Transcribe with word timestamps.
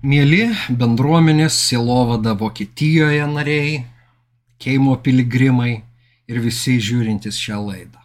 Mėly 0.00 0.46
bendruomenės 0.80 1.58
Sielovada 1.60 2.32
Vokietijoje 2.32 3.26
nariai, 3.28 3.82
Keimo 4.60 4.94
piligrimai 4.96 5.82
ir 6.28 6.38
visi 6.40 6.78
žiūrintys 6.80 7.36
šią 7.36 7.58
laidą. 7.66 8.00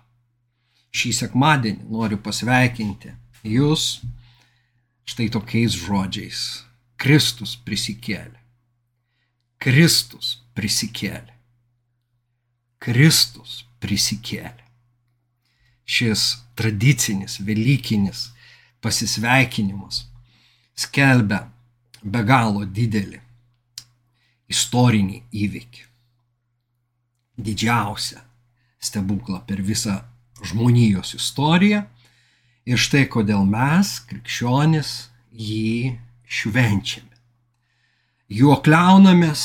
Šį 0.91 1.11
sekmadienį 1.15 1.87
noriu 1.91 2.19
pasveikinti 2.19 3.13
jūs 3.47 4.01
štai 5.07 5.29
tokiais 5.31 5.71
žodžiais. 5.71 6.43
Kristus 6.99 7.55
prisikėlė. 7.63 8.43
Kristus 9.59 10.41
prisikėlė. 10.55 11.31
Kristus 12.79 13.63
prisikėlė. 13.79 14.67
Šis 15.87 16.27
tradicinis, 16.59 17.39
velykinis 17.39 18.29
pasisveikinimas 18.83 20.05
skelbia 20.75 21.45
be 22.05 22.21
galo 22.23 22.65
didelį 22.65 23.19
istorinį 24.51 25.23
įvykį. 25.33 25.83
Didžiausią 27.45 28.21
stebuklą 28.79 29.41
per 29.47 29.61
visą 29.65 29.99
žmonijos 30.45 31.15
istoriją. 31.17 31.83
Ir 32.65 32.81
štai 32.81 33.05
kodėl 33.11 33.43
mes, 33.45 33.99
krikščionis, 34.09 35.09
jį 35.29 35.97
švenčiame. 36.25 37.13
Juo 38.29 38.55
kliaunamės, 38.65 39.43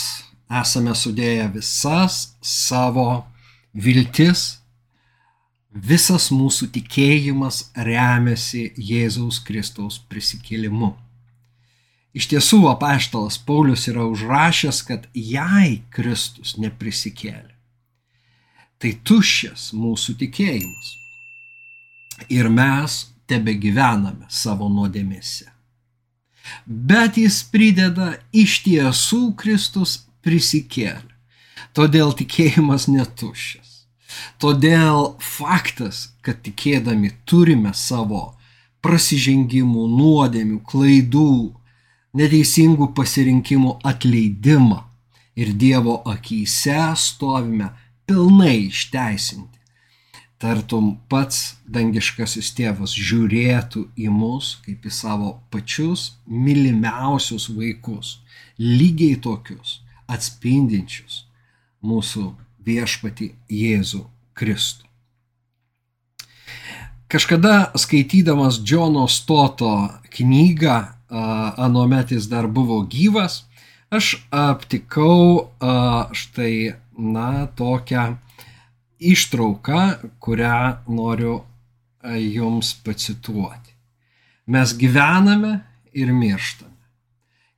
esame 0.48 0.94
sudėję 0.96 1.50
visas 1.52 2.30
savo 2.40 3.26
viltis, 3.76 4.62
visas 5.70 6.30
mūsų 6.32 6.70
tikėjimas 6.76 7.66
remiasi 7.76 8.70
Jėzaus 8.76 9.42
Kristaus 9.44 10.00
prisikėlimu. 10.10 10.94
Iš 12.16 12.26
tiesų, 12.32 12.64
apaštalas 12.72 13.38
Paulius 13.46 13.86
yra 13.90 14.02
užrašęs, 14.10 14.82
kad 14.86 15.06
jei 15.14 15.82
Kristus 15.94 16.56
neprisikėlė, 16.58 17.54
tai 18.82 18.96
tuščias 19.06 19.70
mūsų 19.78 20.16
tikėjimas. 20.24 20.96
Ir 22.28 22.50
mes 22.50 23.04
tebe 23.30 23.54
gyvename 23.54 24.26
savo 24.28 24.68
nuodėmėse. 24.72 25.46
Bet 26.66 27.20
jis 27.20 27.44
prideda, 27.46 28.16
iš 28.34 28.58
tiesų 28.66 29.36
Kristus 29.38 30.00
prisikėlė. 30.24 31.14
Todėl 31.76 32.10
tikėjimas 32.18 32.88
netuščias. 32.90 33.68
Todėl 34.42 35.14
faktas, 35.22 36.08
kad 36.26 36.40
tikėdami 36.42 37.12
turime 37.28 37.70
savo 37.76 38.32
prasižengimų, 38.82 39.84
nuodėmių, 39.94 40.58
klaidų, 40.66 41.34
neteisingų 42.16 42.90
pasirinkimų 42.96 43.76
atleidimą 43.86 44.82
ir 45.38 45.52
Dievo 45.54 46.00
akise 46.10 46.78
stovime 46.96 47.70
pilnai 48.06 48.66
išteisinti. 48.66 49.58
Tartum 50.40 50.94
pats 51.12 51.56
dangiškasis 51.68 52.54
tėvas 52.56 52.94
žiūrėtų 52.96 53.84
į 54.00 54.08
mus 54.08 54.54
kaip 54.64 54.86
į 54.88 54.92
savo 54.96 55.34
pačius 55.52 56.14
mylimiausius 56.26 57.50
vaikus, 57.52 58.18
lygiai 58.56 59.18
tokius, 59.20 59.82
atspindinčius 60.08 61.26
mūsų 61.84 62.30
viešpati 62.64 63.34
Jėzų 63.52 64.06
Kristų. 64.36 64.88
Kažkada 67.10 67.72
skaitydamas 67.74 68.60
Džono 68.62 69.08
Stoto 69.10 69.90
knygą 70.14 70.78
anuomet 71.10 72.10
jis 72.14 72.28
dar 72.30 72.46
buvo 72.46 72.80
gyvas, 72.86 73.44
aš 73.90 74.14
aptikau 74.30 75.50
štai, 76.12 76.74
na, 76.98 77.46
tokią 77.56 78.16
ištrauką, 79.00 79.82
kurią 80.20 80.76
noriu 80.88 81.40
jums 82.04 82.74
pacituoti. 82.84 83.74
Mes 84.46 84.74
gyvename 84.76 85.60
ir 85.92 86.12
mirštame. 86.12 86.76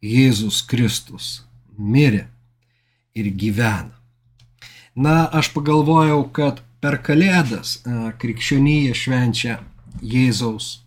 Jėzus 0.02 0.62
Kristus 0.66 1.42
mirė 1.78 2.26
ir 3.14 3.30
gyvena. 3.38 3.94
Na, 4.94 5.28
aš 5.32 5.52
pagalvojau, 5.54 6.24
kad 6.34 6.60
per 6.82 6.98
Kalėdas 7.00 7.80
krikščionybė 8.20 8.96
švenčia 8.98 9.60
Jėzaus 10.02 10.82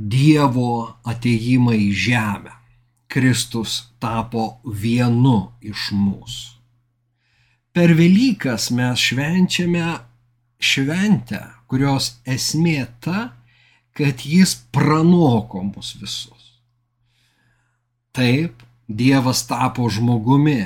Dievo 0.00 0.96
ateimą 1.04 1.74
į 1.76 1.90
žemę. 1.92 2.54
Kristus 3.10 3.90
tapo 4.00 4.62
vienu 4.64 5.50
iš 5.60 5.90
mūsų. 5.92 6.56
Per 7.74 7.92
Velykas 7.98 8.70
mes 8.74 9.02
švenčiame 9.02 9.84
šventę, 10.62 11.40
kurios 11.70 12.14
esmė 12.26 12.86
ta, 13.02 13.32
kad 13.94 14.24
jis 14.26 14.56
pranoko 14.72 15.62
mus 15.66 15.92
visus. 16.00 16.46
Taip, 18.16 18.62
Dievas 18.90 19.44
tapo 19.46 19.84
žmogumi, 19.86 20.64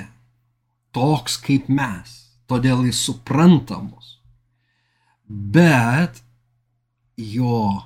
toks 0.96 1.36
kaip 1.44 1.66
mes, 1.68 2.12
todėl 2.48 2.86
jis 2.88 3.02
supranta 3.04 3.76
mus. 3.82 4.14
Bet 5.28 6.22
jo 7.20 7.82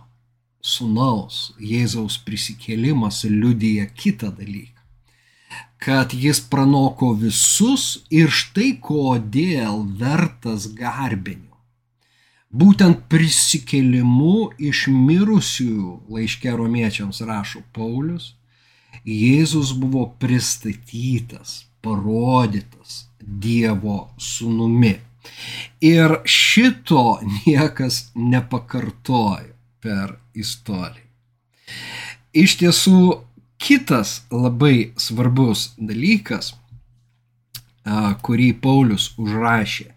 sunaus 0.60 1.52
Jėzaus 1.58 2.18
prisikėlimas 2.26 3.24
liudyja 3.24 3.86
kitą 3.94 4.32
dalyką. 4.34 4.74
Kad 5.78 6.12
jis 6.12 6.40
pranoko 6.40 7.12
visus 7.14 8.04
ir 8.10 8.32
štai 8.34 8.72
kodėl 8.82 9.84
vertas 10.00 10.66
garbinio. 10.74 11.54
Būtent 12.50 13.04
prisikėlimu 13.12 14.50
iš 14.58 14.86
mirusiųjų 14.88 15.92
laiške 16.08 16.54
romiečiams 16.56 17.20
rašo 17.28 17.62
Paulius, 17.76 18.32
Jėzus 19.04 19.74
buvo 19.76 20.06
pristatytas, 20.18 21.68
parodytas 21.84 23.04
Dievo 23.20 24.08
sūnumi. 24.16 24.96
Ir 25.84 26.18
šito 26.24 27.20
niekas 27.44 28.08
nepakartojo 28.16 29.52
per 29.84 30.16
istoriją. 30.38 31.04
Iš 32.32 32.56
tiesų, 32.60 33.02
kitas 33.58 34.22
labai 34.30 34.92
svarbus 35.00 35.72
dalykas, 35.78 36.54
kurį 38.22 38.52
Paulius 38.62 39.10
užrašė 39.18 39.88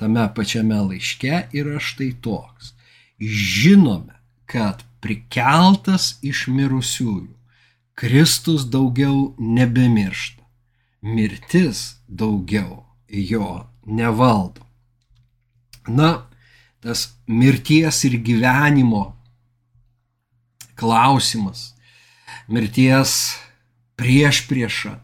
tame 0.00 0.24
pačiame 0.36 0.80
laiške, 0.88 1.46
yra 1.52 1.78
štai 1.80 2.12
toks. 2.24 2.72
Žinome, 3.20 4.16
kad 4.50 4.82
prikeltas 5.04 6.18
iš 6.24 6.46
mirusiųjų, 6.50 7.30
Kristus 7.94 8.64
daugiau 8.66 9.34
nebemiršta, 9.38 10.42
mirtis 11.06 12.00
daugiau 12.08 12.82
jo 13.08 13.66
nevaldo. 13.86 14.64
Na, 15.86 16.26
tas 16.82 17.14
mirties 17.28 18.02
ir 18.08 18.18
gyvenimo 18.24 19.13
klausimas, 20.78 21.72
mirties 22.48 23.34
prieš 23.98 24.44
priešą 24.50 24.94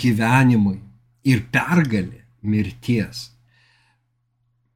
gyvenimui 0.00 0.78
ir 1.26 1.44
pergalė 1.52 2.24
mirties 2.42 3.30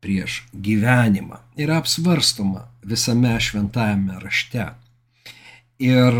prieš 0.04 0.42
gyvenimą 0.52 1.40
yra 1.56 1.78
apsvarstoma 1.80 2.66
visame 2.84 3.32
šventajame 3.40 4.18
rašte. 4.20 4.66
Ir, 5.80 6.18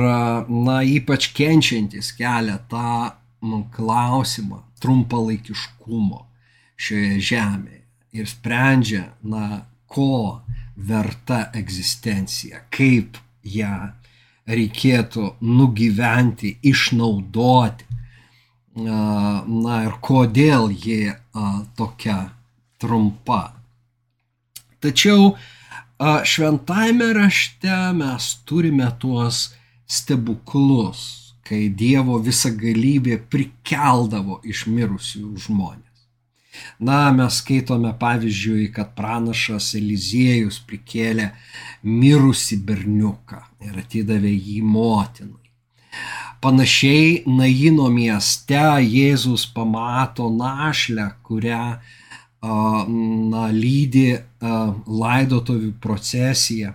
na, 0.49 0.79
ypač 0.83 1.29
kenčiantis 1.37 2.11
kelia 2.17 2.57
tą 2.71 3.13
klausimą 3.77 4.63
trumpalaikiškumo 4.81 6.23
šioje 6.81 7.21
žemėje 7.29 7.83
ir 8.17 8.31
sprendžia, 8.31 9.05
na, 9.23 9.67
ko 9.87 10.41
verta 10.75 11.51
egzistencija, 11.55 12.65
kaip 12.73 13.21
ją 13.45 13.93
reikėtų 14.49 15.35
nugyventi, 15.41 16.57
išnaudoti. 16.63 17.85
Na 18.75 19.77
ir 19.87 19.95
kodėl 20.03 20.73
ji 20.75 21.15
tokia 21.79 22.19
trumpa. 22.83 23.55
Tačiau 24.83 25.37
šventajame 26.03 27.13
rašte 27.17 27.77
mes 27.95 28.27
turime 28.45 28.91
tuos 28.99 29.55
stebuklus, 29.87 31.01
kai 31.47 31.69
Dievo 31.71 32.19
visa 32.19 32.51
galybė 32.51 33.21
prikeldavo 33.31 34.41
iš 34.43 34.67
mirusių 34.67 35.37
žmonės. 35.47 35.94
Na, 36.79 37.13
mes 37.13 37.41
skaitome 37.41 37.93
pavyzdžiui, 38.01 38.69
kad 38.75 38.95
pranašas 38.99 39.73
Eliziejus 39.79 40.61
prikėlė 40.69 41.31
mirusi 41.83 42.59
berniuką 42.67 43.41
ir 43.67 43.81
atidavė 43.83 44.33
jį 44.33 44.61
motinai. 44.67 45.41
Panašiai 46.45 47.23
Naino 47.31 47.87
mieste 47.89 48.65
Jėzus 48.85 49.47
pamato 49.55 50.29
našlę, 50.31 51.07
kurią 51.25 51.79
na, 52.45 53.45
lydi 53.53 54.09
laidotovių 54.43 55.73
procesija, 55.81 56.75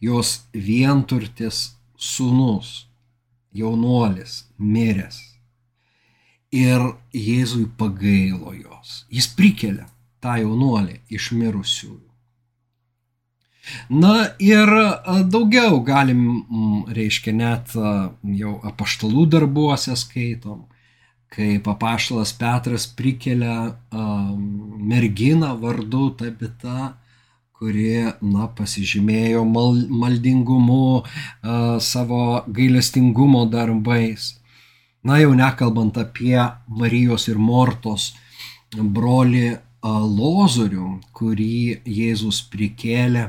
jos 0.00 0.44
vienturtis 0.54 1.72
sunus, 1.96 2.86
jaunuolis, 3.52 4.44
miręs. 4.58 5.18
Ir 6.54 6.80
Jėzui 7.12 7.66
pagailo 7.76 8.54
jos. 8.56 9.04
Jis 9.12 9.28
prikelia 9.36 9.88
tą 10.24 10.38
jaunuolį 10.40 11.00
iš 11.12 11.32
mirusiųjų. 11.36 12.08
Na 13.92 14.30
ir 14.40 14.70
daugiau 15.28 15.82
galim, 15.84 16.22
reiškia, 16.88 17.34
net 17.36 17.74
jau 18.40 18.54
apaštalų 18.64 19.26
darbuose 19.34 19.92
skaitom, 19.92 20.62
kai 21.28 21.58
papaštalas 21.60 22.32
Petras 22.40 22.86
prikelia 22.88 23.76
merginą 23.92 25.52
vardu 25.60 26.08
Tabita, 26.16 26.94
kuri, 27.58 28.14
na, 28.22 28.46
pasižymėjo 28.56 29.44
mal, 29.44 29.76
maldingumu, 29.90 31.04
savo 31.82 32.22
gailestingumo 32.48 33.44
darbais. 33.52 34.36
Na, 35.06 35.18
jau 35.22 35.34
nekalbant 35.34 35.96
apie 36.00 36.38
Marijos 36.68 37.28
ir 37.30 37.38
Mortos 37.38 38.12
broli 38.74 39.56
Lozorių, 39.82 40.88
kurį 41.14 41.82
Jėzus 41.86 42.42
prikėlė 42.50 43.28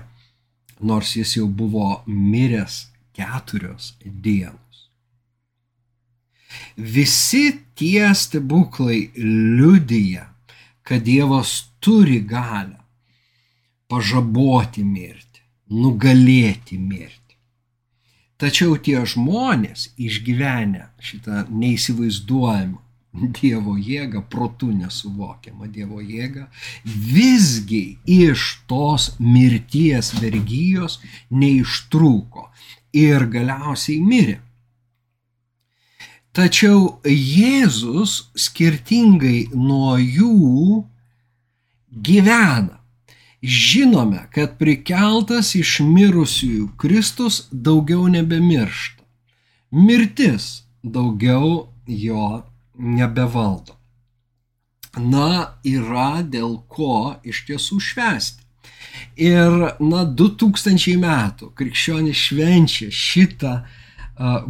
nors 0.79 1.15
jis 1.15 1.35
jau 1.37 1.47
buvo 1.47 2.01
miręs 2.07 2.87
keturios 3.13 3.93
dienos. 4.03 4.89
Visi 6.77 7.59
tie 7.75 8.13
stebuklai 8.15 9.09
liudyja, 9.15 10.25
kad 10.83 11.03
Dievas 11.05 11.69
turi 11.83 12.19
galę 12.25 12.79
pažaboti 13.89 14.83
mirtį, 14.85 15.43
nugalėti 15.69 16.79
mirtį. 16.79 17.18
Tačiau 18.39 18.77
tie 18.79 19.01
žmonės 19.03 19.89
išgyvenę 19.99 20.85
šitą 21.03 21.43
neįsivaizduojamą 21.51 22.79
Dievo 23.11 23.73
jėga, 23.73 24.21
protų 24.31 24.69
nesuvokiama 24.77 25.67
Dievo 25.73 25.97
jėga, 25.99 26.45
visgi 26.85 27.97
iš 28.05 28.61
tos 28.69 29.09
mirties 29.19 30.13
vergyjos 30.21 30.99
neištrūko 31.33 32.45
ir 32.93 33.25
galiausiai 33.33 33.99
mirė. 34.05 34.37
Tačiau 36.31 36.99
Jėzus 37.03 38.29
skirtingai 38.37 39.49
nuo 39.57 39.97
jų 39.97 40.83
gyvena. 41.91 42.78
Žinome, 43.41 44.25
kad 44.35 44.57
prikeltas 44.59 45.53
iš 45.55 45.79
mirusiųjų 45.85 46.69
Kristus 46.79 47.45
daugiau 47.51 48.09
nebemiršta. 48.11 49.03
Mirtis 49.71 50.65
daugiau 50.83 51.69
jo 51.87 52.43
nebevaldo. 52.75 53.77
Na, 54.97 55.55
yra 55.63 56.19
dėl 56.25 56.57
ko 56.67 57.15
iš 57.23 57.45
tiesų 57.47 57.79
švęsti. 57.79 58.43
Ir, 59.15 59.53
na, 59.79 60.03
2000 60.03 60.97
metų 60.99 61.53
krikščionis 61.55 62.19
švenčia 62.27 62.89
šitą 62.91 63.53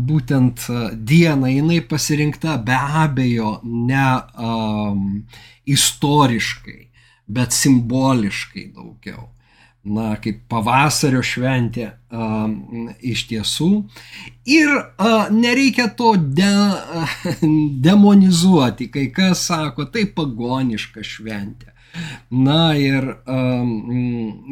būtent 0.09 0.65
dieną, 1.05 1.49
jinai 1.53 1.81
pasirinkta 1.85 2.57
be 2.65 2.77
abejo 3.03 3.59
ne 3.63 4.07
um, 4.33 5.03
istoriškai, 5.69 6.88
bet 7.29 7.53
simboliškai 7.53 8.71
daugiau 8.75 9.29
na, 9.89 10.13
kaip 10.21 10.41
pavasario 10.51 11.21
šventė 11.25 11.87
a, 11.89 12.47
iš 13.05 13.25
tiesų. 13.29 13.69
Ir 14.49 14.71
a, 14.75 15.29
nereikia 15.33 15.87
to 15.97 16.13
de, 16.19 16.49
a, 16.49 17.05
demonizuoti, 17.87 18.89
kai 18.93 19.07
kas 19.15 19.47
sako, 19.49 19.87
tai 19.93 20.05
pagoniška 20.15 21.05
šventė. 21.05 21.73
Na 22.29 22.75
ir 22.77 23.05
um, 23.25 23.71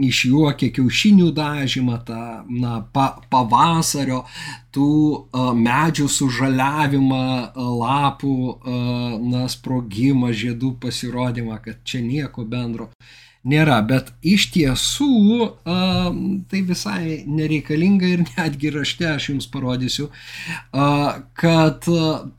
išjuokia 0.01 0.71
kiaušinių 0.73 1.29
dažymą, 1.37 1.99
tą 2.07 2.21
na, 2.49 2.79
pa, 2.93 3.09
pavasario, 3.29 4.23
tų 4.73 4.89
uh, 4.89 5.51
medžių 5.57 6.07
sužaliavimą, 6.09 7.27
uh, 7.51 7.69
lapų 7.83 8.35
uh, 8.49 8.73
na, 9.21 9.45
sprogimą, 9.51 10.33
žiedų 10.33 10.73
pasirodymą, 10.81 11.61
kad 11.63 11.81
čia 11.85 12.01
nieko 12.05 12.45
bendro 12.45 12.91
nėra, 13.47 13.77
bet 13.87 14.11
iš 14.25 14.49
tiesų 14.55 15.47
a, 15.47 15.77
tai 16.51 16.61
visai 16.67 17.23
nereikalinga 17.29 18.09
ir 18.11 18.23
netgi 18.27 18.71
rašte 18.75 19.07
aš 19.13 19.29
jums 19.31 19.49
parodysiu, 19.51 20.09
a, 20.73 20.87
kad 21.37 21.87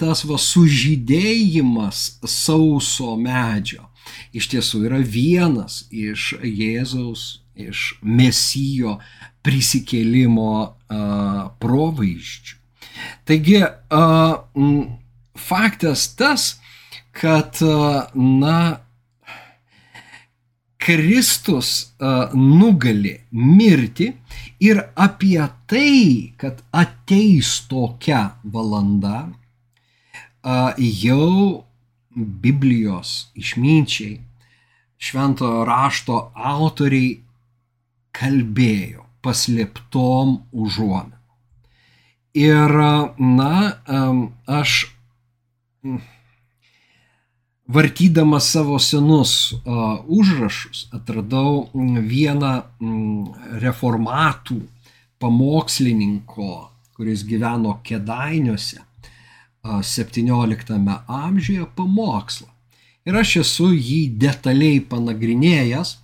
tas 0.01 0.25
va 0.29 0.41
sužydėjimas 0.43 2.05
sauso 2.29 3.17
medžio 3.21 3.88
iš 4.37 4.49
tiesų 4.53 4.85
yra 4.89 5.01
vienas 5.03 5.85
iš 5.91 6.35
Jėzaus, 6.43 7.43
iš 7.59 7.99
Mesijo 8.03 8.99
prisikėlimo 9.47 10.53
provaizdžių. 11.63 12.57
Taigi, 13.29 13.63
faktas 15.39 16.09
tas, 16.19 16.51
kad, 17.15 17.61
na, 18.15 18.59
Kristus 20.79 21.93
nugali 22.35 23.13
mirti 23.31 24.07
ir 24.65 24.81
apie 24.97 25.43
tai, 25.69 26.33
kad 26.41 26.63
ateis 26.73 27.51
tokia 27.69 28.23
valanda, 28.45 29.27
jau 30.79 31.65
Biblijos 32.19 33.31
išminčiai, 33.39 34.19
šventojo 34.99 35.63
rašto 35.69 36.19
autoriai 36.35 37.21
kalbėjo 38.19 39.05
paslėptom 39.23 40.35
užuomenom. 40.53 41.15
Ir, 42.39 42.75
na, 43.19 43.53
aš 44.47 44.75
vartydamas 47.69 48.51
savo 48.53 48.79
senus 48.79 49.55
užrašus 50.07 50.89
atradau 50.95 51.69
vieną 51.75 52.53
reformatų 53.63 54.59
pamokslininko, 55.19 56.53
kuris 56.95 57.25
gyveno 57.27 57.79
Kedainiuose 57.87 58.88
17 59.65 60.75
amžiuje 61.07 61.67
pamokslą. 61.77 62.49
Ir 63.09 63.17
aš 63.17 63.37
esu 63.43 63.71
jį 63.73 64.01
detaliai 64.21 64.81
panagrinėjęs, 64.85 65.95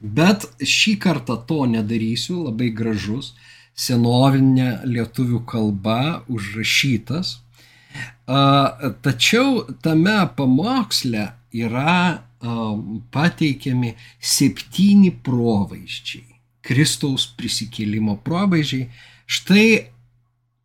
bet 0.00 0.44
šį 0.60 0.96
kartą 1.00 1.38
to 1.48 1.64
nedarysiu, 1.70 2.42
labai 2.48 2.68
gražus, 2.74 3.32
senovinė 3.72 4.82
lietuvių 4.84 5.40
kalba 5.48 6.22
užrašytas 6.28 7.38
Tačiau 8.26 9.64
tame 9.82 10.18
pamoksle 10.36 11.24
yra 11.52 12.22
pateikiami 13.12 13.94
septyni 14.18 15.12
provaizdžiai. 15.26 16.30
Kristaus 16.62 17.26
prisikėlimo 17.38 18.16
provaizdžiai. 18.24 18.88
Štai 19.26 19.66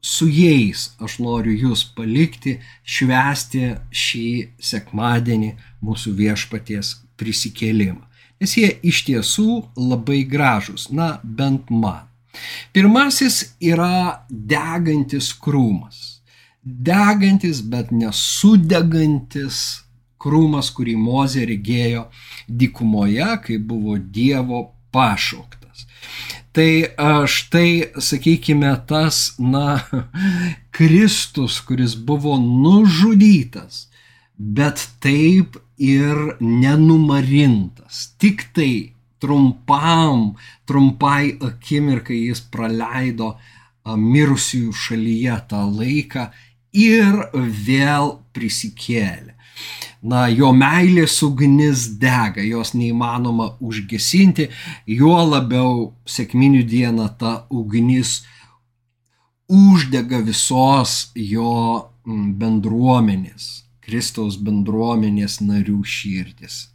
su 0.02 0.28
jais 0.30 0.90
aš 1.04 1.20
noriu 1.24 1.56
jūs 1.68 1.86
palikti, 1.98 2.58
švęsti 2.84 3.64
šį 3.92 4.28
sekmadienį 4.72 5.54
mūsų 5.84 6.14
viešpaties 6.18 6.94
prisikėlimą. 7.18 8.04
Nes 8.42 8.54
jie 8.54 8.70
iš 8.86 9.02
tiesų 9.08 9.50
labai 9.82 10.22
gražus, 10.30 10.92
na 10.94 11.18
bent 11.24 11.72
man. 11.74 12.06
Pirmasis 12.72 13.56
yra 13.58 14.28
degantis 14.30 15.32
krūmas 15.34 16.18
degantis, 16.68 17.62
bet 17.62 17.92
nesudegantis 17.96 19.84
krūmas, 20.22 20.72
kurį 20.76 20.98
Mozė 21.00 21.46
regėjo 21.48 22.08
dykumoje, 22.48 23.30
kai 23.46 23.58
buvo 23.58 23.98
Dievo 23.98 24.64
pašauktas. 24.92 25.86
Tai 26.58 26.90
štai, 27.30 27.94
sakykime, 28.02 28.72
tas, 28.90 29.36
na, 29.38 29.78
Kristus, 30.76 31.60
kuris 31.62 31.94
buvo 31.94 32.34
nužudytas, 32.42 33.84
bet 34.38 34.82
taip 34.98 35.60
ir 35.78 36.18
nenumarintas. 36.42 38.08
Tik 38.18 38.48
tai 38.58 38.72
trumpam, 39.22 40.34
trumpai 40.66 41.38
akimirkai 41.46 42.24
jis 42.32 42.42
praleido 42.50 43.36
mirusiųjų 43.86 44.74
šalyje 44.74 45.38
tą 45.54 45.62
laiką 45.78 46.26
ir 46.74 47.22
vėl 47.70 48.16
prisikėlė. 48.34 49.37
Na, 50.08 50.28
jo 50.30 50.52
meilės 50.54 51.18
ugnis 51.26 51.88
dega, 51.98 52.44
jos 52.46 52.76
neįmanoma 52.78 53.56
užgesinti, 53.60 54.48
juo 54.86 55.18
labiau 55.26 55.92
sėkminių 56.06 56.62
dieną 56.70 57.08
ta 57.18 57.34
ugnis 57.50 58.22
uždega 59.50 60.22
visos 60.22 61.10
jo 61.16 61.90
bendruomenės, 62.06 63.66
Kristaus 63.84 64.38
bendruomenės 64.38 65.40
narių 65.42 65.80
širdis. 65.84 66.68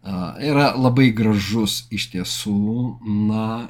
Yra 0.00 0.72
labai 0.80 1.10
gražus 1.12 1.84
iš 1.92 2.08
tiesų, 2.14 2.96
na, 3.28 3.68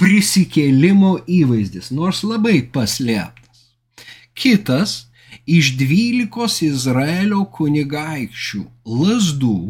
prisikėlimo 0.00 1.18
įvaizdis, 1.28 1.90
nors 1.92 2.22
labai 2.24 2.62
paslėptas. 2.72 3.66
Kitas 4.32 5.09
iš 5.46 5.74
dvylikos 5.80 6.60
Izraelio 6.66 7.44
kunigaikščių 7.54 8.64
lasdų 8.86 9.60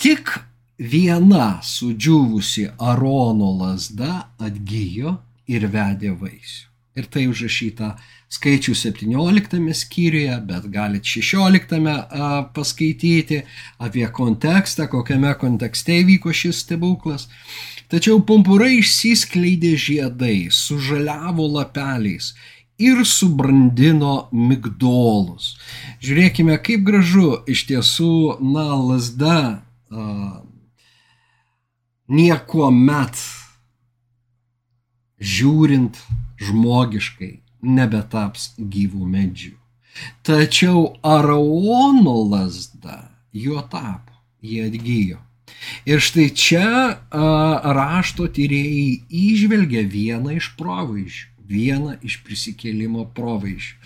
tik 0.00 0.32
viena 0.80 1.60
sudžiūvusi 1.64 2.70
Arono 2.80 3.52
lasda 3.60 4.30
atgyjo 4.40 5.18
ir 5.50 5.66
vedė 5.68 6.14
vaisių. 6.16 6.66
Ir 6.98 7.06
tai 7.06 7.26
užrašyta 7.30 7.94
skaičių 8.30 8.74
17 8.78 9.74
skyriuje, 9.78 10.36
bet 10.46 10.66
galite 10.72 11.06
16 11.06 12.50
paskaityti 12.54 13.42
apie 13.78 14.06
kontekstą, 14.14 14.88
kokiame 14.90 15.34
kontekste 15.38 16.00
įvyko 16.02 16.34
šis 16.34 16.64
stebuklas. 16.64 17.28
Tačiau 17.90 18.20
pumpurai 18.22 18.76
išsiskleidė 18.78 19.74
žiedai, 19.78 20.48
sužaliavo 20.54 21.46
lapeliais 21.56 22.34
ir 22.80 23.02
subrandino 23.06 24.28
migdolus. 24.32 25.54
Žiūrėkime, 26.04 26.56
kaip 26.64 26.86
gražu 26.86 27.42
iš 27.50 27.66
tiesų, 27.68 28.40
na, 28.40 28.66
lasda 28.80 29.36
uh, 29.92 30.40
nieko 32.08 32.70
met 32.74 33.20
žiūrint 35.20 36.00
žmogiškai 36.40 37.32
nebetaps 37.60 38.54
gyvų 38.58 39.06
medžių. 39.14 39.56
Tačiau 40.24 40.94
Araono 41.04 42.16
lasda 42.30 43.10
juo 43.32 43.60
tapo, 43.68 44.14
jie 44.40 44.64
atgyjo. 44.70 45.20
Ir 45.84 46.00
štai 46.00 46.30
čia 46.32 46.68
a, 46.88 47.26
rašto 47.74 48.28
tyrėjai 48.32 49.02
išvelgia 49.10 49.82
vieną 49.84 50.38
iš 50.38 50.52
provaizdžių, 50.56 51.29
vieną 51.50 51.96
iš 52.06 52.20
prisikėlimo 52.24 53.04
provaizdžių. 53.16 53.76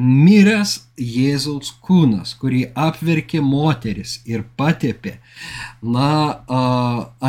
Miręs 0.00 0.76
Jėzaus 0.96 1.72
kūnas, 1.84 2.32
kurį 2.40 2.62
apverkė 2.78 3.42
moteris 3.44 4.20
ir 4.30 4.44
patepė, 4.56 5.16
na, 5.82 6.10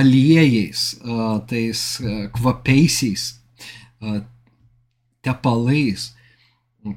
aliejais, 0.01 0.85
tais 1.49 1.85
kvapiaisiais 2.37 3.25
tepalais 5.21 6.11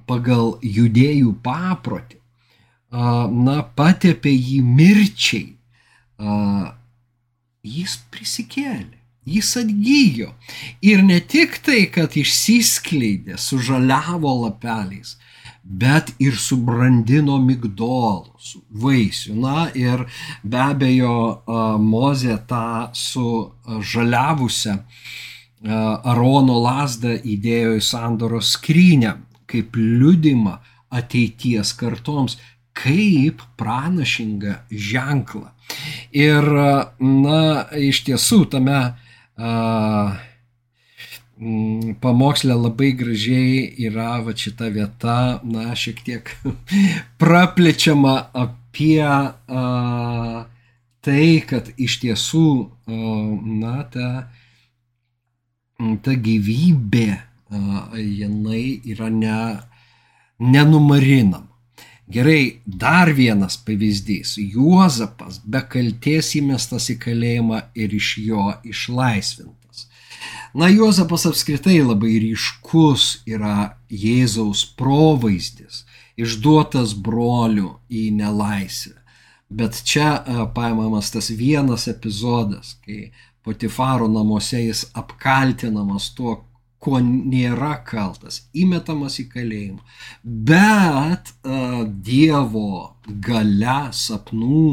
pagal 0.08 0.58
judėjų 0.64 1.34
paprotį, 1.44 2.20
na, 2.94 3.56
patepė 3.76 4.32
jį 4.32 4.60
mirčiai. 4.64 5.48
Jis 7.64 7.96
prisikėlė, 8.12 8.98
jis 9.26 9.57
atgyjo. 9.61 10.33
Ir 10.83 11.02
ne 11.02 11.21
tik 11.21 11.59
tai, 11.64 11.85
kad 11.93 12.16
išsiskleidė, 12.16 13.38
sužaliavo 13.40 14.33
lapeliais, 14.45 15.16
bet 15.64 16.12
ir 16.21 16.37
subrandino 16.37 17.38
migdolus, 17.40 18.57
vaisių. 18.71 19.35
Na 19.40 19.69
ir 19.75 20.07
be 20.45 20.61
abejo, 20.61 21.19
Mozė 21.81 22.38
tą 22.49 22.90
sužaliavusią 22.93 24.78
Arono 25.64 26.59
lasdą 26.61 27.14
įdėjo 27.16 27.78
į 27.78 27.85
sandoros 27.85 28.50
skrynę 28.59 29.14
kaip 29.49 29.76
liudimą 29.76 30.59
ateities 30.95 31.73
kartoms, 31.78 32.37
kaip 32.75 33.43
pranašingą 33.59 34.59
ženklą. 34.71 35.49
Ir, 36.12 36.45
na, 37.00 37.40
iš 37.78 38.02
tiesų 38.09 38.45
tame 38.52 38.81
a, 39.36 40.16
pamokslė 42.00 42.54
labai 42.54 42.92
gražiai 42.94 43.66
yra 43.86 44.20
va 44.22 44.34
šita 44.38 44.70
vieta, 44.74 45.40
na, 45.42 45.74
šiek 45.74 46.02
tiek 46.06 46.30
praplečiama 47.20 48.14
apie 48.32 49.02
a, 49.02 50.46
tai, 51.04 51.26
kad 51.48 51.70
iš 51.76 51.98
tiesų, 52.04 52.48
a, 52.86 53.00
na, 53.64 53.76
ta, 53.90 54.10
ta 56.04 56.14
gyvybė, 56.28 57.08
a, 57.50 57.64
jinai 57.98 58.80
yra 58.94 59.10
ne, 59.10 59.40
nenumarinama. 60.38 61.53
Gerai, 62.06 62.61
dar 62.66 63.12
vienas 63.16 63.56
pavyzdys. 63.56 64.37
Juozapas 64.37 65.40
be 65.44 65.62
kalties 65.73 66.34
įmestas 66.37 66.90
į 66.92 66.99
kalėjimą 67.00 67.62
ir 67.80 67.94
iš 67.96 68.16
jo 68.20 68.50
išlaisvintas. 68.64 69.87
Na, 70.54 70.68
Juozapas 70.68 71.25
apskritai 71.30 71.80
labai 71.80 72.18
ryškus 72.23 73.25
yra 73.26 73.78
Jėzaus 73.88 74.66
provaizdis, 74.78 75.84
išduotas 76.20 76.92
brolių 76.94 77.73
į 77.88 78.11
nelaisvę. 78.20 79.00
Bet 79.49 79.80
čia 79.87 80.20
paimamas 80.54 81.11
tas 81.14 81.30
vienas 81.30 81.88
epizodas, 81.88 82.76
kai 82.84 83.12
Potifaro 83.44 84.08
namuose 84.08 84.62
jis 84.62 84.87
apkaltinamas 84.96 86.12
tuo, 86.16 86.38
kuo 86.84 87.00
nėra 87.00 87.75
kaltas, 87.84 88.42
įmetamas 88.56 89.18
į 89.20 89.26
kalėjimą. 89.32 89.82
Bet 90.25 91.32
Dievo 92.04 92.94
gale 93.06 93.78
sapnų 93.92 94.64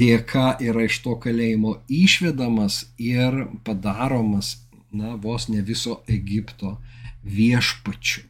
dėka 0.00 0.56
yra 0.62 0.84
iš 0.86 1.00
to 1.02 1.16
kalėjimo 1.18 1.78
išvedamas 1.90 2.84
ir 2.98 3.46
padaromas, 3.66 4.56
na, 4.92 5.16
vos 5.16 5.48
ne 5.48 5.62
viso 5.62 6.00
Egipto 6.06 6.76
viešpačiu. 7.24 8.22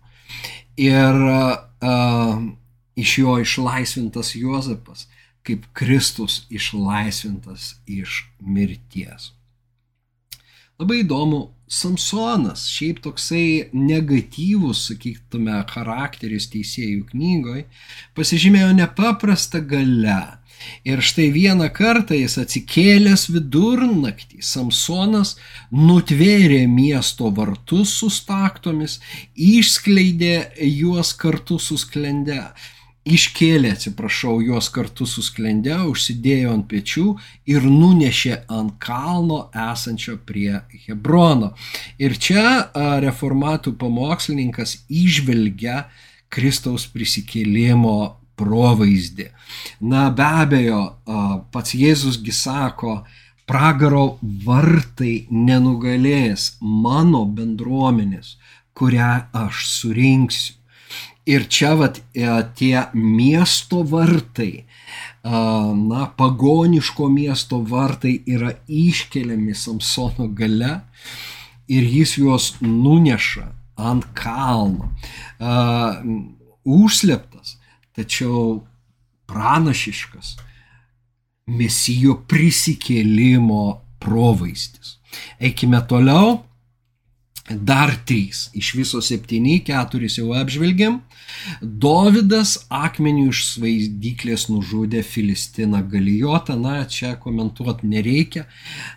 Ir 0.79 1.19
uh, 1.19 2.43
iš 2.99 3.19
jo 3.19 3.39
išlaisvintas 3.43 4.35
Juozapas, 4.35 5.07
kaip 5.43 5.67
Kristus 5.73 6.47
išlaisvintas 6.51 7.77
iš 7.87 8.25
mirties. 8.41 9.33
Labai 10.79 11.01
įdomu 11.03 11.39
Samsonas, 11.67 12.69
šiaip 12.71 13.01
toksai 13.03 13.71
negatyvus, 13.75 14.85
sakytume, 14.93 15.57
charakteris 15.67 16.47
teisėjų 16.53 17.01
knygoje, 17.09 17.65
pasižymėjo 18.15 18.69
nepaprastą 18.79 19.59
galę. 19.73 20.21
Ir 20.87 21.03
štai 21.03 21.27
vieną 21.35 21.67
kartą 21.75 22.15
jis 22.15 22.39
atsikėlęs 22.45 23.27
vidurnaktį, 23.35 24.39
Samsonas 24.39 25.35
nutvėrė 25.75 26.63
miesto 26.71 27.33
vartus 27.35 27.99
su 27.99 28.07
staktomis, 28.15 29.01
išskleidė 29.35 30.35
juos 30.79 31.11
kartu 31.19 31.59
su 31.59 31.75
sklende 31.83 32.39
iškėlė, 33.15 33.73
atsiprašau, 33.77 34.37
juos 34.45 34.69
kartu 34.75 35.07
su 35.09 35.23
sklende, 35.25 35.75
užsidėjo 35.91 36.53
ant 36.55 36.67
pečių 36.71 37.07
ir 37.51 37.65
nunešė 37.65 38.35
ant 38.53 38.77
kalno 38.83 39.41
esančio 39.53 40.19
prie 40.29 40.61
Hebrono. 40.87 41.55
Ir 41.99 42.17
čia 42.21 42.69
reformatų 43.05 43.75
pamokslininkas 43.81 44.83
išvelgia 44.89 45.87
Kristaus 46.29 46.85
prisikėlimo 46.93 47.97
provaizdį. 48.39 49.31
Na 49.91 50.09
be 50.15 50.29
abejo, 50.45 50.83
pats 51.51 51.75
Jėzusgi 51.75 52.35
sako, 52.37 53.01
pragaro 53.49 54.19
vartai 54.45 55.25
nenugalės 55.33 56.53
mano 56.61 57.25
bendruomenės, 57.25 58.37
kurią 58.79 59.11
aš 59.47 59.65
surinksiu. 59.73 60.58
Ir 61.29 61.45
čia 61.53 61.75
vat, 61.77 62.01
e, 62.17 62.25
tie 62.57 62.87
miesto 62.95 63.83
vartai, 63.85 64.65
na, 65.25 66.07
pagoniško 66.17 67.09
miesto 67.09 67.59
vartai 67.61 68.23
yra 68.27 68.53
iškeliami 68.69 69.55
Samsono 69.55 70.29
gale 70.29 70.81
ir 71.69 71.85
jis 71.85 72.17
juos 72.19 72.55
nuneša 72.61 73.49
ant 73.77 74.07
kalno. 74.17 74.95
Užsleptas, 76.65 77.59
tačiau 77.93 78.63
pranašiškas 79.29 80.37
mesijo 81.49 82.19
prisikėlimo 82.29 83.63
provaizdis. 84.01 84.99
Eikime 85.41 85.81
toliau. 85.89 86.45
Dar 87.51 87.95
trys. 88.05 88.49
Iš 88.55 88.73
viso 88.77 89.01
septyni, 89.05 89.59
keturis 89.65 90.19
jau 90.19 90.33
apžvelgiam. 90.37 91.01
Dovydas 91.61 92.55
akmeniu 92.73 93.29
iš 93.33 93.45
svaidyklės 93.53 94.49
nužudė 94.51 95.03
Filistiną 95.07 95.83
Galijotą, 95.93 96.57
na, 96.61 96.81
čia 96.85 97.15
komentuoti 97.21 97.89
nereikia, 97.89 98.47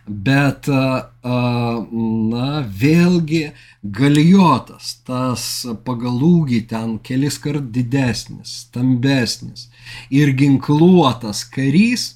bet, 0.07 0.69
na, 0.71 2.47
vėlgi 2.83 3.43
Galijotas, 3.81 4.95
tas 5.07 5.45
pagal 5.85 6.23
ūgį 6.25 6.63
ten 6.71 6.97
kelis 7.03 7.39
kart 7.41 7.71
didesnis, 7.75 8.65
stambesnis 8.65 9.69
ir 10.13 10.33
ginkluotas 10.37 11.43
karys 11.49 12.11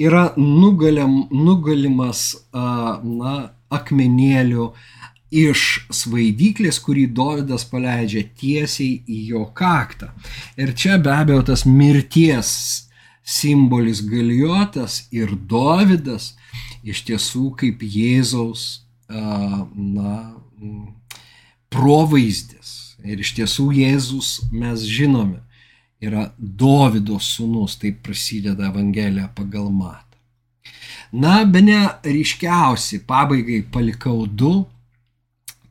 yra 0.00 0.30
nugalim, 0.36 1.24
nugalimas, 1.32 2.34
na, 2.52 3.34
akmenėliu 3.70 4.72
iš 5.30 5.86
svaidyklės, 5.94 6.80
kurį 6.82 7.06
Dovydas 7.14 7.64
paleidžia 7.70 8.24
tiesiai 8.36 9.00
į 9.06 9.18
jo 9.30 9.44
kaktą. 9.54 10.10
Ir 10.58 10.74
čia 10.74 10.98
be 10.98 11.12
abejo 11.14 11.44
tas 11.52 11.64
mirties 11.66 12.50
simbolis 13.22 14.02
galiuotas 14.02 15.04
ir 15.14 15.36
Dovydas 15.36 16.34
iš 16.82 17.04
tiesų 17.06 17.52
kaip 17.60 17.82
Jėzaus 17.82 18.82
na, 19.10 20.16
provaizdis. 21.70 22.96
Ir 23.06 23.22
iš 23.22 23.32
tiesų 23.38 23.70
Jėzus 23.78 24.32
mes 24.52 24.82
žinome 24.84 25.40
yra 26.00 26.30
Dovido 26.36 27.20
sūnus, 27.20 27.78
taip 27.80 28.02
prasideda 28.04 28.68
Evangelija 28.68 29.30
pagal 29.36 29.70
matą. 29.72 30.04
Na, 31.12 31.44
be 31.44 31.62
ne 31.64 31.80
ryškiausi 32.04 33.02
pabaigai 33.08 33.62
palikau 33.72 34.26
du 34.26 34.66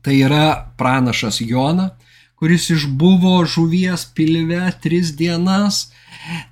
Tai 0.02 0.16
yra 0.16 0.72
pranašas 0.80 1.40
Jona, 1.44 1.90
kuris 2.40 2.70
išbuvo 2.72 3.44
žuvies 3.44 4.06
pilve 4.16 4.62
tris 4.82 5.12
dienas, 5.16 5.90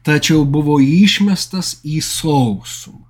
tačiau 0.05 0.45
buvo 0.45 0.77
išmestas 0.85 1.79
į 1.85 2.03
sausumą. 2.05 3.09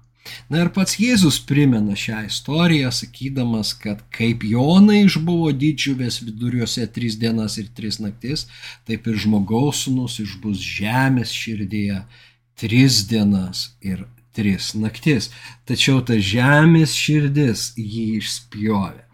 Na 0.49 0.62
ir 0.62 0.71
pats 0.76 0.99
Jėzus 1.00 1.38
primena 1.49 1.97
šią 1.99 2.23
istoriją, 2.28 2.90
sakydamas, 2.95 3.73
kad 3.83 4.04
kaip 4.14 4.45
Jonai 4.45 5.02
išbuvo 5.07 5.50
didžiuvės 5.57 6.21
viduriuose 6.25 6.87
tris 6.92 7.16
dienas 7.21 7.59
ir 7.61 7.71
tris 7.75 7.99
naktis, 8.02 8.47
taip 8.88 9.09
ir 9.09 9.18
žmogaus 9.25 9.85
sunus 9.87 10.18
išbus 10.25 10.62
žemės 10.62 11.33
širdėje 11.35 12.02
tris 12.61 13.02
dienas 13.11 13.71
ir 13.80 14.04
tris 14.37 14.73
naktis. 14.78 15.33
Tačiau 15.68 16.00
ta 16.04 16.21
žemės 16.21 16.95
širdis 16.97 17.73
jį 17.76 18.07
išspjovė. 18.21 19.08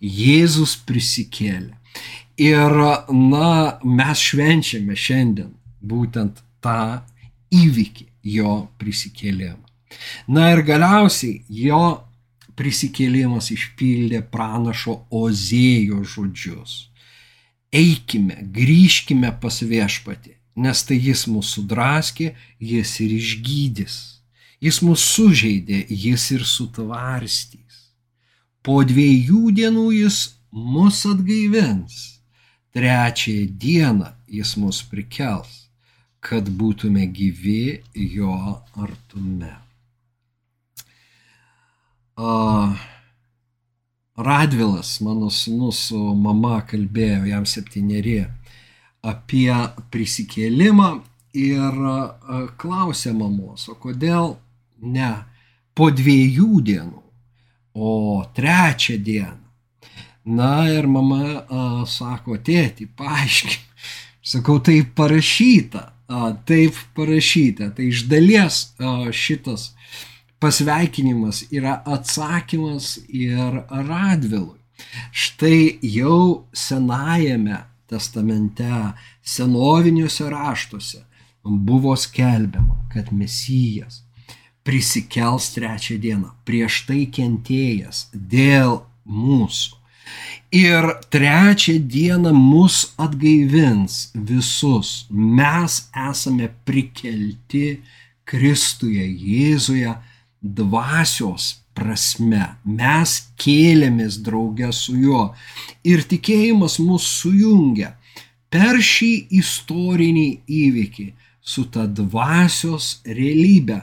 Jėzus 0.00 0.76
prisikėlė. 0.86 1.74
Ir, 2.36 2.74
na, 3.10 3.52
mes 3.80 4.20
švenčiame 4.20 4.96
šiandien 4.96 5.54
būtent 5.80 6.42
tą 6.60 7.00
įvykį, 7.54 8.06
jo 8.36 8.58
prisikėlimą. 8.80 9.62
Na 10.28 10.50
ir 10.52 10.60
galiausiai 10.66 11.44
jo 11.48 12.02
prisikėlimas 12.58 13.50
išpildė 13.54 14.22
pranašo 14.32 14.98
Ozėjo 15.14 16.02
žodžius. 16.04 16.76
Eikime, 17.76 18.38
grįžkime 18.56 19.32
pas 19.40 19.60
viešpatį, 19.60 20.36
nes 20.64 20.84
tai 20.88 20.96
jis 20.96 21.26
mūsų 21.28 21.66
draskė, 21.68 22.30
jis 22.60 22.92
ir 23.04 23.16
išgydys. 23.18 23.96
Jis 24.62 24.80
mūsų 24.80 25.04
sužeidė, 25.04 25.82
jis 25.90 26.30
ir 26.32 26.46
sutvarstys. 26.48 27.65
Po 28.66 28.80
dviejų 28.82 29.52
dienų 29.54 29.86
jis 29.94 30.18
mus 30.50 31.04
atgaivins. 31.06 32.00
Trečiąją 32.74 33.46
dieną 33.62 34.10
jis 34.28 34.56
mus 34.60 34.82
prikels, 34.90 35.70
kad 36.20 36.50
būtume 36.50 37.06
gyvi 37.08 37.78
jo 37.94 38.34
artume. 38.74 39.54
Uh, 42.16 42.74
Radvilas, 44.16 45.00
mano 45.00 45.30
sunus, 45.30 45.86
su 45.88 45.98
mama 46.16 46.62
kalbėjo, 46.64 47.26
jam 47.28 47.44
septyneri, 47.44 48.22
apie 49.04 49.52
prisikėlimą 49.92 50.88
ir 51.36 51.82
klausė 52.56 53.12
mamos, 53.12 53.68
o 53.68 53.76
kodėl 53.76 54.38
ne 54.80 55.10
po 55.76 55.90
dviejų 55.92 56.62
dienų, 56.64 57.02
o 57.76 58.24
trečią 58.34 58.96
dieną. 58.98 59.44
Na 60.24 60.68
ir 60.70 60.88
mama 60.88 61.44
a, 61.46 61.84
sako, 61.86 62.38
tėti, 62.42 62.88
paaiškink. 62.98 63.62
Sakau, 64.26 64.58
tai 64.58 64.80
parašyta, 64.82 65.82
a, 66.08 66.32
taip 66.48 66.74
parašyta. 66.96 67.68
Tai 67.76 67.86
iš 67.86 68.06
dalies 68.10 68.56
a, 68.80 69.12
šitas 69.14 69.68
pasveikinimas 70.42 71.44
yra 71.54 71.76
atsakymas 71.86 72.96
ir 73.06 73.60
Radvilui. 73.70 74.58
Štai 75.12 75.78
jau 75.84 76.48
senajame 76.52 77.60
testamente, 77.86 78.72
senoviniuose 79.22 80.26
raštuose 80.32 81.04
buvo 81.44 81.94
skelbiama, 81.96 82.80
kad 82.92 83.12
Mesijas 83.12 84.05
prisikels 84.66 85.52
trečią 85.54 85.96
dieną, 86.02 86.32
prieš 86.46 86.82
tai 86.88 87.04
kentėjęs 87.16 88.08
dėl 88.12 88.80
mūsų. 89.06 89.76
Ir 90.54 90.86
trečią 91.10 91.78
dieną 91.82 92.32
mus 92.34 92.94
atgaivins 93.02 94.10
visus. 94.14 95.06
Mes 95.10 95.86
esame 96.10 96.50
prikelti 96.66 97.80
Kristuje, 98.26 99.06
Jėzuje, 99.06 99.94
dvasios 100.42 101.56
prasme. 101.76 102.56
Mes 102.64 103.18
kėlėmės 103.38 104.18
draugę 104.26 104.72
su 104.74 104.96
juo. 104.98 105.28
Ir 105.84 106.02
tikėjimas 106.10 106.78
mus 106.82 107.06
sujungia 107.20 107.92
per 108.50 108.80
šį 108.80 109.12
istorinį 109.42 110.28
įvykį 110.46 111.08
su 111.46 111.66
ta 111.70 111.86
dvasios 111.86 112.96
realybė 113.06 113.82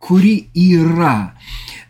kuri 0.00 0.48
yra 0.56 1.36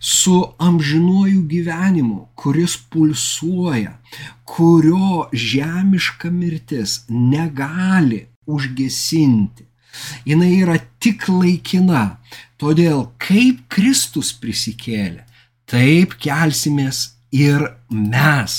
su 0.01 0.37
amžinuoju 0.59 1.43
gyvenimu, 1.49 2.29
kuris 2.35 2.77
pulsuoja, 2.91 3.99
kurio 4.45 5.29
žemiška 5.33 6.31
mirtis 6.31 7.01
negali 7.09 8.27
užgesinti. 8.47 9.65
Jis 10.25 10.45
yra 10.63 10.79
tik 10.99 11.29
laikina. 11.29 12.05
Todėl 12.61 13.07
kaip 13.19 13.63
Kristus 13.73 14.35
prisikėlė, 14.37 15.25
taip 15.65 16.13
kelsimės 16.21 16.99
ir 17.33 17.65
mes. 17.91 18.57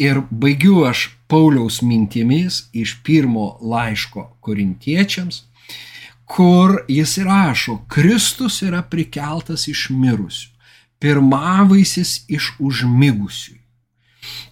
Ir 0.00 0.22
baigiu 0.30 0.86
aš 0.88 1.10
Pauliaus 1.28 1.82
mintimis 1.84 2.62
iš 2.72 2.96
pirmo 3.04 3.58
laiško 3.60 4.24
korintiečiams, 4.40 5.44
kur 6.30 6.84
jis 6.88 7.18
rašo, 7.18 7.80
Kristus 7.88 8.60
yra 8.62 8.84
prikeltas 8.86 9.66
iš 9.68 9.88
mirusių, 9.90 10.52
pirmavaisis 11.02 12.20
iš 12.30 12.52
užmigusių. 12.62 13.56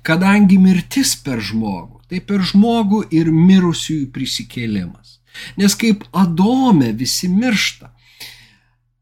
Kadangi 0.02 0.58
mirtis 0.58 1.12
per 1.22 1.42
žmogų, 1.44 2.00
tai 2.10 2.18
per 2.24 2.42
žmogų 2.50 3.04
ir 3.14 3.30
mirusiųjų 3.30 4.08
prisikėlimas. 4.10 5.18
Nes 5.60 5.76
kaip 5.78 6.02
Adome 6.10 6.90
visi 6.98 7.28
miršta, 7.30 7.92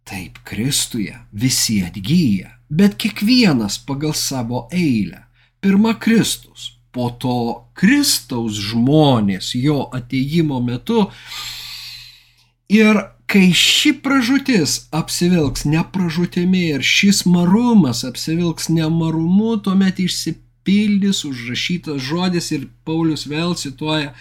taip 0.04 0.42
Kristuje 0.44 1.16
visi 1.32 1.80
atgyja, 1.86 2.58
bet 2.68 2.98
kiekvienas 3.00 3.78
pagal 3.88 4.12
savo 4.12 4.66
eilę. 4.68 5.22
Pirma 5.64 5.94
Kristus, 5.96 6.74
po 6.92 7.08
to 7.22 7.38
Kristaus 7.78 8.58
žmonės 8.68 9.54
jo 9.56 9.86
ateimo 9.96 10.60
metu 10.60 11.06
Ir 12.72 12.98
kai 13.30 13.50
ši 13.54 13.92
pražūtis 14.02 14.88
apsivilks 14.94 15.64
nepražūtimi 15.66 16.64
ir 16.74 16.82
šis 16.82 17.24
marumas 17.30 18.02
apsivilks 18.06 18.68
nemarumu, 18.74 19.56
tuomet 19.62 20.00
išsipildys 20.02 21.22
užrašytas 21.28 22.02
žodis 22.02 22.50
ir 22.56 22.66
Paulius 22.86 23.26
vėl 23.30 23.54
cituoja 23.58 24.12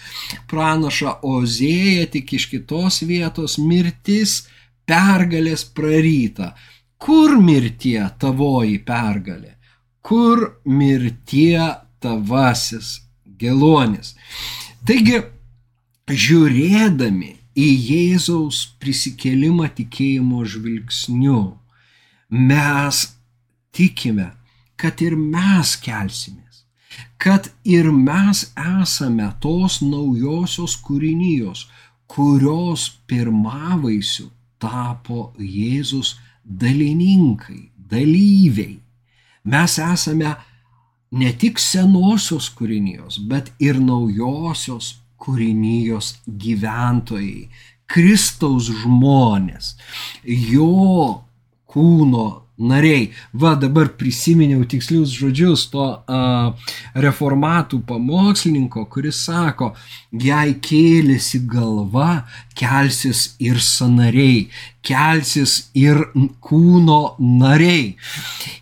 pranašą 0.50 1.16
Ozėją 1.26 2.06
tik 2.14 2.36
iš 2.38 2.48
kitos 2.52 3.02
vietos 3.06 3.58
mirtis 3.58 4.44
pergalės 4.86 5.66
praryta. 5.66 6.54
Kur 6.98 7.36
mirtie 7.42 8.00
tavoji 8.18 8.78
pergalė? 8.86 9.56
Kur 10.06 10.62
mirtie 10.64 11.58
tavasis 11.98 13.00
gelonis? 13.38 14.14
Taigi, 14.86 15.18
žiūrėdami 16.06 17.35
į 17.56 17.68
Jėzaus 17.90 18.62
prisikėlimą 18.80 19.70
tikėjimo 19.78 20.42
žvilgsniu, 20.44 21.56
mes 22.28 23.04
tikime, 23.72 24.32
kad 24.76 25.00
ir 25.00 25.16
mes 25.16 25.76
kelsimės. 25.80 26.44
kad 27.18 27.48
ir 27.64 27.90
mes 27.90 28.52
esame 28.56 29.26
tos 29.40 29.80
naujosios 29.82 30.76
kūrinijos, 30.84 31.66
kurios 32.06 32.90
pirmavaisių 33.08 34.28
tapo 34.62 35.32
Jėzus 35.40 36.16
dalininkai, 36.44 37.70
dalyviai. 37.76 38.78
Mes 39.44 39.78
esame 39.78 40.34
ne 41.10 41.32
tik 41.40 41.58
senosios 41.62 42.50
kūrinijos, 42.52 43.18
bet 43.30 43.52
ir 43.58 43.80
naujosios 43.80 44.94
kūrinijos 45.22 46.16
gyventojai, 46.26 47.48
Kristaus 47.86 48.70
žmonės, 48.82 49.76
jo 50.24 51.22
kūno 51.70 52.26
nariai. 52.56 53.10
Va 53.32 53.54
dabar 53.60 53.90
prisiminiau 53.98 54.64
tikslius 54.68 55.12
žodžius 55.14 55.66
to 55.72 55.84
a, 55.84 56.20
reformatų 56.96 57.82
pamokslininko, 57.88 58.86
kuris 58.92 59.20
sako, 59.26 59.72
jei 60.10 60.56
kėlėsi 60.64 61.42
galva, 61.50 62.24
kelsis 62.56 63.36
ir 63.42 63.60
sanariai, 63.60 64.46
kelsis 64.86 65.66
ir 65.76 66.00
kūno 66.40 67.16
nariai. 67.20 67.94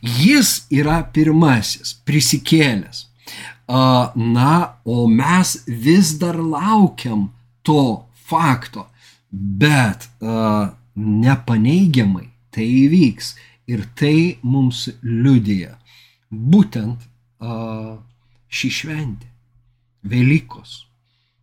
Jis 0.02 0.64
yra 0.74 1.02
pirmasis, 1.14 1.96
prisikėlęs. 2.06 3.06
Na, 3.68 4.76
o 4.84 5.06
mes 5.08 5.64
vis 5.66 6.18
dar 6.20 6.36
laukiam 6.36 7.30
to 7.62 8.04
fakto, 8.12 8.86
bet 9.30 10.08
nepaneigiamai 10.94 12.28
tai 12.54 12.66
įvyks 12.84 13.34
Ir 13.66 13.86
tai 13.96 14.36
mums 14.44 14.88
liudija 15.00 15.72
būtent 16.28 17.04
šį 18.54 18.70
šventę. 18.78 19.30
Velykos. 20.04 20.84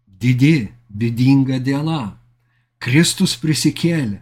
Didi, 0.05 0.69
didinga 0.85 1.57
diena. 1.65 2.17
Kristus 2.81 3.33
prisikėlė. 3.41 4.21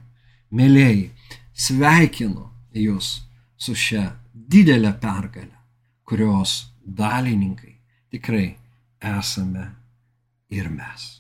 Mėlyjei, 0.56 1.12
sveikinu 1.54 2.48
jūs 2.74 3.20
su 3.60 3.76
šia 3.78 4.06
didelė 4.34 4.96
pergalė, 4.98 5.54
kurios 6.08 6.72
dalininkai 6.82 7.69
tikrai 8.12 8.58
esame 9.02 9.72
ir 10.50 10.70
mes. 10.70 11.19